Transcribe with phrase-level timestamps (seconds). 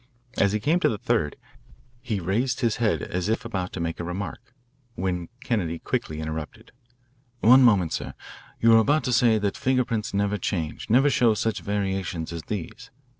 [0.35, 1.35] As he came to the third,
[2.01, 4.55] he raised his head as if about to make a remark,
[4.95, 6.71] when Kennedy quickly interrupted.
[7.41, 8.15] "One moment, sir.
[8.59, 12.41] You were about to say that finger prints never change, never show such variations as
[12.47, 12.89] these.